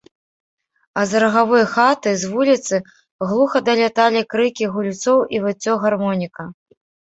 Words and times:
А 1.01 1.01
з 1.11 1.19
рагавой 1.23 1.65
хаты, 1.73 2.13
з 2.21 2.31
вуліцы, 2.31 2.75
глуха 3.27 3.63
даляталі 3.69 4.25
крыкі 4.33 4.73
гульцоў 4.73 5.19
і 5.37 5.45
выццё 5.47 5.73
гармоніка. 5.87 6.43